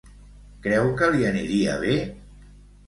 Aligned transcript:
Creu 0.63 0.89
que 1.03 1.11
li 1.17 1.23
aniria 1.31 1.79
bé? 1.87 2.01